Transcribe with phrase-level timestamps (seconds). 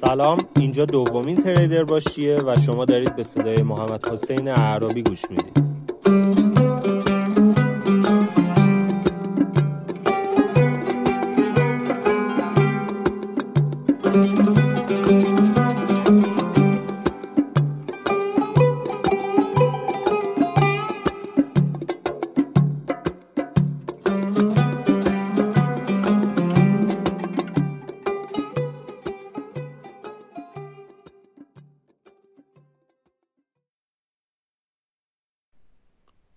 [0.00, 0.38] سلام.
[0.56, 5.60] اینجا دومین تریدر باشیه و شما دارید به صدای محمد حسین اعرابی گوش می‌دید.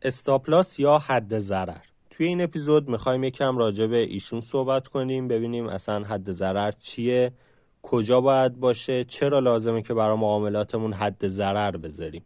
[0.04, 1.82] استاپلاس یا حد ضرر.
[2.10, 7.32] توی این اپیزود می‌خوایم یکم راجع به ایشون صحبت کنیم ببینیم اصلا حد ضرر چیه
[7.82, 12.26] کجا باید باشه چرا لازمه که برای معاملاتمون حد ضرر بذاریم.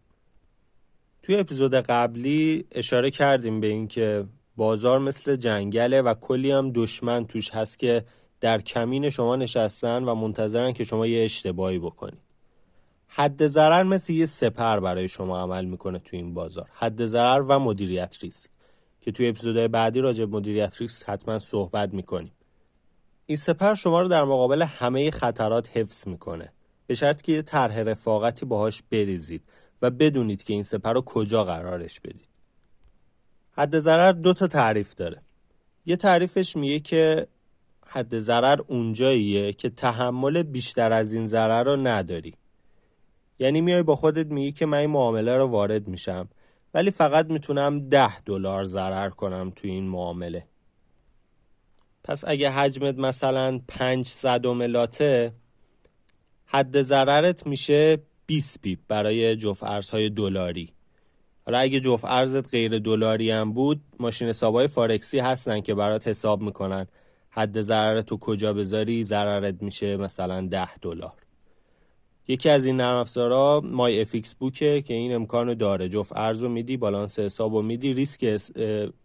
[1.23, 7.49] توی اپیزود قبلی اشاره کردیم به اینکه بازار مثل جنگله و کلی هم دشمن توش
[7.49, 8.05] هست که
[8.40, 12.26] در کمین شما نشستن و منتظرن که شما یه اشتباهی بکنید
[13.08, 16.70] حد ضرر مثل یه سپر برای شما عمل می‌کنه تو این بازار.
[16.74, 18.50] حد ضرر و مدیریت ریسک.
[19.02, 22.32] که توی اپیزودهای بعدی راجع به مدیریت ریسک حتما صحبت می‌کنیم.
[23.26, 26.52] این سپر شما رو در مقابل همه خطرات حفظ می‌کنه.
[26.88, 29.44] به شرط که یه طرح رفاقتی باهاش بریزید
[29.82, 32.28] و بدونید که این سپر رو کجا قرارش بدید.
[33.52, 35.22] حد ضرر دو تا تعریف داره.
[35.85, 37.28] یه تعریفش میگه که
[37.88, 42.34] حد ضرر اونجاییه که تحمل بیشتر از این ضرر رو نداری.
[43.40, 46.30] یعنی میای با خودت میگی که من این معامله رو وارد میشم.
[46.74, 50.48] ولی فقط می‌تونم ده دلار ضرر کنم تو این معامله.
[52.04, 55.34] پس اگه حجمت مثلا 5 صدم لاته
[56.46, 60.74] حد ضررت میشه 20 پیپ برای جفت ارزهای دلاری.
[61.46, 66.41] حالا اگه جفت ارزت غیر دلاری هم بود ماشین حسابای فارکسی هستن که برات حساب
[66.41, 66.88] می‌کنن.
[67.29, 71.26] حد ضررت تو کجا بذاری؟ ضررت میشه مثلا 10 دلار.
[72.28, 75.89] یکی از این نرم افزارا Myfxbook ه که این امکانو داره.
[75.89, 78.39] جفت ارزو میدی بالانس حسابو میدی ریسک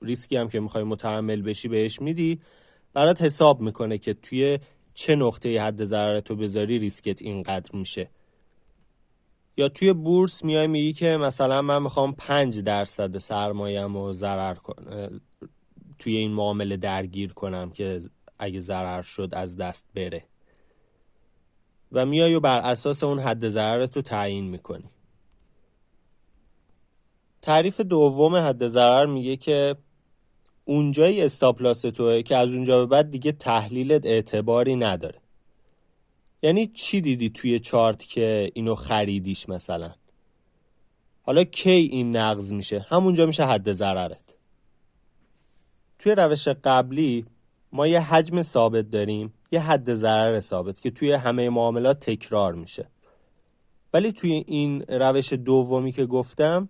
[0.02, 2.40] ریسکی هم که می‌خوای متحمل بشی بهش میدی.
[2.92, 4.58] برات حساب می‌کنه که توی
[4.94, 8.10] چه نقطه حد ضرر تو بذاری ریسکت اینقدر میشه.
[9.56, 15.20] یا توی بورس میای میگی که مثلا من می‌خوام پنج درصد سرمایم و ضرر کنم
[15.98, 18.00] توی این معامله درگیر کنم که
[18.38, 20.24] اگه ضرر شد از دست بره.
[21.92, 24.90] و میای و بر اساس اون حد ضررت رو تعیین می‌کنی.
[27.42, 29.76] تعریف دوم حد ضرر میگه که
[30.64, 35.18] اونجایی استاپلاس توه که از اونجا به بعد دیگه تحلیلت اعتباری نداره.
[36.42, 39.92] یعنی چی دیدی توی چارت که اینو خریدیش مثلا؟
[41.22, 44.34] حالا کی این نقض میشه؟ همونجا میشه حد ضررت.
[45.98, 47.26] توی روش قبلی
[47.72, 52.86] ما یه حجم ثابت داریم یه حد ضرر ثابت که توی همه معاملات تکرار میشه.
[53.94, 56.68] ولی توی این روش دومی که گفتم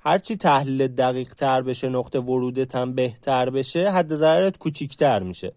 [0.00, 5.52] هرچی تحلیل دقیق تر بشه نقطه ورودت هم بهتر بشه حد ضررت کوچیکتر میشه.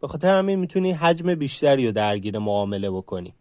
[0.00, 3.34] به خاطر همین می‌تونی حجم بیشتری رو درگیر معامله بکنی.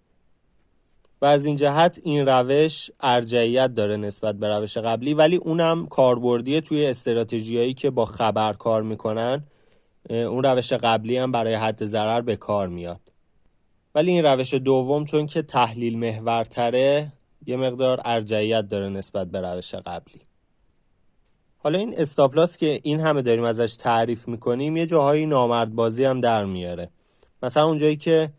[1.21, 6.61] و از این جهت این روش ارجعیت داره نسبت به روش قبلی ولی اونم کاربردیه
[6.61, 9.43] توی استراتژیایی که با خبر کار می‌کنن.
[10.09, 13.01] اون روش قبلی هم برای حد ضرر به کار میاد.
[13.95, 17.11] ولی این روش دوم چون که تحلیل محورتره
[17.45, 20.21] یه مقدار ارجحیت داره نسبت به روش قبلی.
[21.57, 26.03] حالا این stop loss که این همه داریم ازش تعریف می‌کنیم یه جاهایی نامرد بازی
[26.03, 26.89] هم در میاره.
[27.43, 28.29] مثلا اونجایی که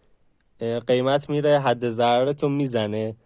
[0.86, 3.16] قیمت میره حد ضرر تو می‌زنه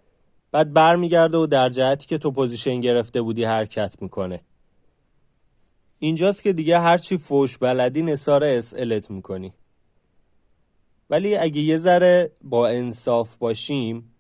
[0.52, 4.40] بعد برمیگرده و در جهتی که تو position گرفته بودی حرکت می‌کنه.
[6.04, 9.52] اینجاست که دیگه هرچی فوش بلدی نصار اسئلت می‌کنی.
[11.10, 14.14] ولی اگه یه ذره با انصاف باشیم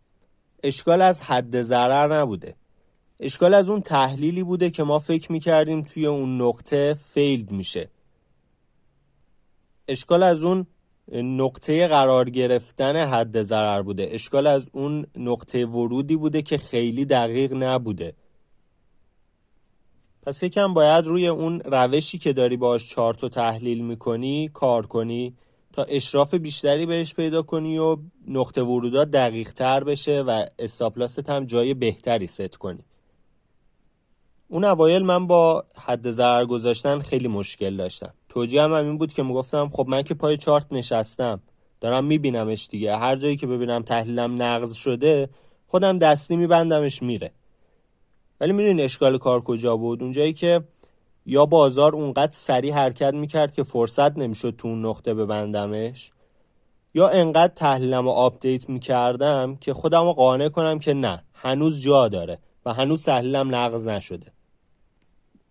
[0.62, 2.54] اشکال از حد ضرر نبوده.
[3.20, 7.90] اشکال از اون تحلیلی بوده که ما فکر می‌کردیم توی اون نقطه فیلد میشه.
[9.88, 10.66] اشکال از اون
[11.12, 14.08] نقطه قرار گرفتن حد ضرر بوده.
[14.12, 18.14] اشکال از اون نقطه ورودی بوده که خیلی دقیق نبوده.
[20.22, 25.34] پس یکم باید روی اون روشی که داری باش چارت و تحلیل می‌کنی کار کنی
[25.72, 27.96] تا اشراف بیشتری بهش پیدا کنی و
[28.28, 32.84] نقطه ورودات دقیق تر بشه و استاپلاست هم جای بهتری ست کنی.
[34.48, 38.14] اون اوایل من با حد ضرر گذاشتن خیلی مشکل داشتم.
[38.28, 41.42] توجیه هم این بود که می‌گفتم خب من که پای چارت نشستم
[41.80, 42.96] دارم میبینمش دیگه.
[42.96, 45.28] هر جایی که ببینم تحلیلم نقض شده
[45.66, 47.32] خودم دستی میبندمش میره.
[48.42, 50.64] ولی می‌دونی اشکال کار کجا بود؟ اونجایی که
[51.26, 56.10] یا بازار اونقدر سریع حرکت می‌کرد که فرصت نمی‌شد تو اون نقطه ببندمش
[56.94, 62.08] یا انقدر تحلیلم رو آپدیت می‌کردم که خودم رو قانع کنم که نه هنوز جا
[62.08, 64.32] داره و هنوز تحلیلم نقض نشده.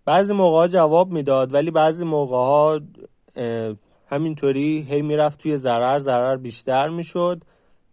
[0.05, 2.79] بعضی موقع جواب می‌داد ولی بعضی موقع ها
[4.07, 7.41] همینطوری هی می‌رفت توی ضرر ضرر بیشتر می‌شد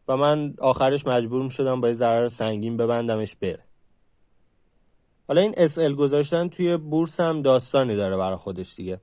[0.09, 3.68] و من آخرش مجبور می‌شدم با یه ضرر سنگین ببندمش بره.
[5.29, 9.01] حالا این SL گذاشتن توی بورس هم داستانی داره برای خودش دیگه.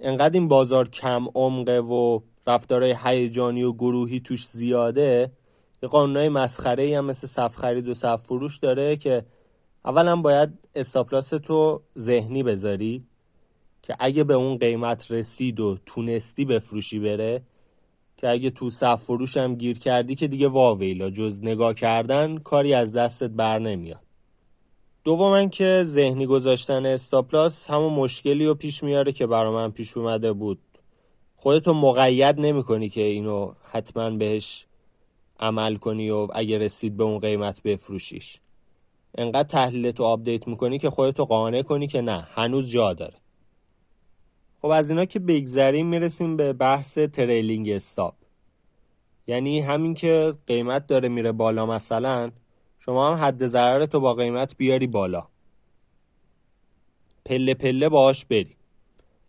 [0.00, 5.32] انقدر این بازار کم عمقه و رفتارهای هیجانی و گروهی توش زیاده
[5.82, 9.24] یه قانونهای مسخره هم مثل صف خرید و صف فروش داره که
[9.84, 13.04] اولا باید استاپلاس تو ذهنی بذاری
[13.82, 17.42] که اگه به اون قیمت رسید و تونستی بفروشی بره
[18.16, 21.10] که اگه تو صف فروش هم گیر کردی که دیگه واویلا.
[21.10, 24.09] جز نگاه کردن کاری از دستت بر نمیاد.
[25.04, 29.96] دوما که ذهنی گذاشتن stop loss همون مشکلی رو پیش میاره که برا من پیش
[29.96, 30.58] اومده بود.
[31.36, 34.66] خودتو مقید نمی کنی که اینو حتما بهش
[35.38, 38.40] عمل کنی و اگه رسید به اون قیمت بفروشیش.
[39.14, 43.16] انقدر تحلیلتو update می‌کنی که خودتو قانع کنی که نه هنوز جا داره.
[44.62, 48.14] خب از اینا که بگذریم می‌رسیم به بحث trailing stop.
[49.26, 52.30] یعنی همین که قیمت داره میره بالا مثلا
[52.84, 55.26] شما هم حد ضرر تو با قیمت بیاری بالا.
[57.24, 58.56] پله پله باهاش بری.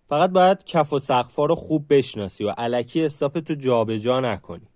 [0.08, 4.68] فقط باید کف و سقفا رو خوب بشناسی و الکی stop تو جابجا نکنی.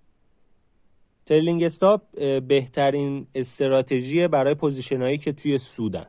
[1.26, 2.02] trailing stop
[2.48, 6.06] بهترین استراتژی برای position هایی که توی سودن.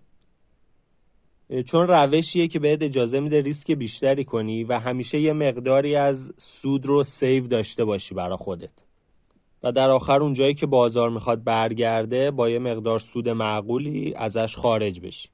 [1.67, 6.87] چون روشیه که بهت اجازه میده ریسک بیشتری کنی و همیشه یه مقداری از سود
[6.87, 8.86] رو save داشته باشی برا خودت.
[9.67, 14.57] و در آخر اون جایی که بازار می‌خواد برگرده با یه مقدار سود معقولی ازش
[14.57, 15.29] خارج بشی.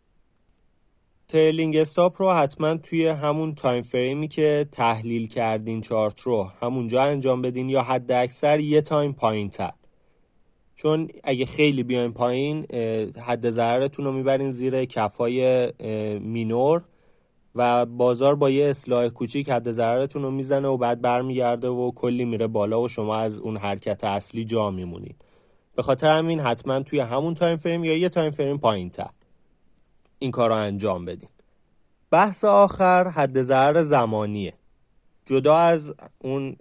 [1.29, 7.03] trailing stop رو حتما توی همون time frame ی که تحلیل کردین چارت رو همونجا
[7.03, 9.73] انجام بدین یا حد اکثر یه time پایین تر
[10.75, 12.67] چون اگه خیلی بیاین پایین
[13.27, 15.73] حد ضررتون رو می‌برین زیر کفای
[16.19, 16.85] minor.
[17.55, 22.25] و بازار با یه اصلاح کوچیک حد ضررتون رو می‌زنه و بعد برمیگرده و کلی
[22.25, 25.17] میره بالا و شما از اون حرکت اصلی جا میمونید
[25.75, 29.11] به خاطر همین حتما توی همون time frame یا یه time frame پایین تر
[30.19, 31.29] این کار رو انجام بدین.
[32.11, 34.55] بحث آخر حد ضرر زمانیه.
[35.27, 36.57] جدا از اون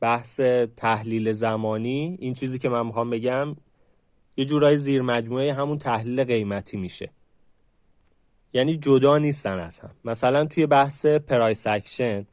[0.00, 0.40] بحث
[0.76, 3.56] تحلیل زمانی این چیزی که من می‌خوام بگم
[4.36, 7.10] یه جورای زیر مجموعه همون تحلیل قیمتی میشه.
[8.56, 12.26] یعنی جدا نیستن از هم مثلا توی بحث price action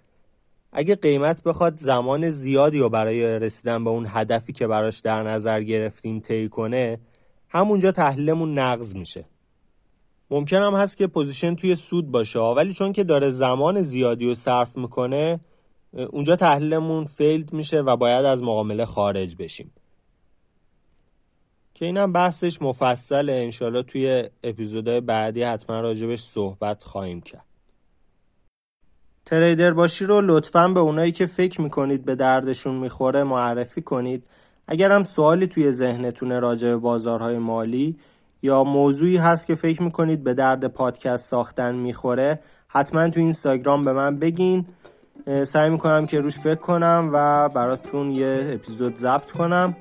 [0.71, 5.63] اگه قیمت بخواد زمان زیادی رو برای رسیدن به اون هدفی که براش در نظر
[5.63, 6.99] گرفتیم طی کنه
[7.49, 9.25] همونجا تحلیلمون نقض میشه.
[10.29, 14.35] ممکن هم هست که position توی سود باشه ولی چون که داره زمان زیادی رو
[14.35, 15.39] صرف می‌کنه
[16.09, 19.71] اونجا تحلیلمون failed میشه و باید از معامله خارج بشیم.
[21.73, 23.33] که اینم بحثش مفصله.
[23.33, 27.45] انشالله توی اپیزودهای بعدی حتما راجبش صحبت خواهیم کرد.
[29.25, 34.27] تریدر باشی رو لطفا به اونایی که فکر می‌کنید به دردشون می‌خوره معرفی کنید.
[34.67, 37.97] اگر هم سوالی توی ذهنتونه راجع به بازارهای مالی
[38.41, 43.93] یا موضوعی هست که فکر می‌کنید به درد پادکست ساختن می‌خوره حتما تو اینستاگرام به
[43.93, 44.65] من بگین.
[45.43, 49.75] سعی می‌کنم که روش فکر کنم و براتون یه اپیزود ضبط کنم.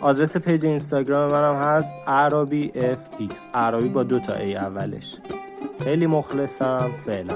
[0.00, 5.16] آدرس page اینستاگرام منم هست عربی FX عربی با دو تا A اولش.
[5.84, 7.34] خیلی مخلصم فعلا.